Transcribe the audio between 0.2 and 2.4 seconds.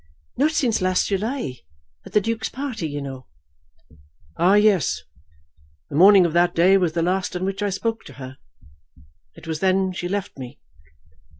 "Not since last July, at the